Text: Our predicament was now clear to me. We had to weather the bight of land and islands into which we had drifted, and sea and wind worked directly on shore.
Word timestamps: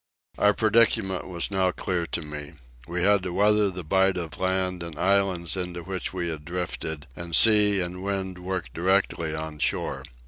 Our 0.39 0.55
predicament 0.55 1.27
was 1.27 1.51
now 1.51 1.69
clear 1.69 2.07
to 2.07 2.23
me. 2.23 2.53
We 2.87 3.03
had 3.03 3.21
to 3.21 3.31
weather 3.33 3.69
the 3.69 3.83
bight 3.83 4.17
of 4.17 4.39
land 4.39 4.81
and 4.81 4.97
islands 4.97 5.55
into 5.55 5.83
which 5.83 6.11
we 6.11 6.27
had 6.29 6.43
drifted, 6.43 7.05
and 7.15 7.35
sea 7.35 7.81
and 7.81 8.01
wind 8.01 8.39
worked 8.39 8.73
directly 8.73 9.35
on 9.35 9.59
shore. 9.59 10.01